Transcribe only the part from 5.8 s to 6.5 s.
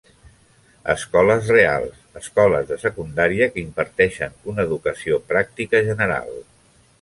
general.